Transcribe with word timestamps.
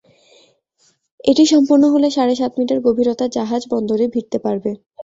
এটি 1.23 1.43
সম্পন্ন 1.45 1.83
হলে 1.93 2.07
সাড়ে 2.11 2.33
সাত 2.35 2.51
মিটার 2.59 2.79
গভীরতার 2.85 3.29
জাহাজ 3.29 3.61
বন্দরে 3.71 4.05
ভিড়তে 4.13 4.37
পারবে। 4.45 4.71